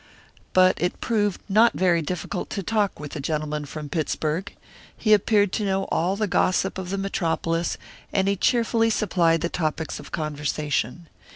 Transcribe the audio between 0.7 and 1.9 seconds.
it proved not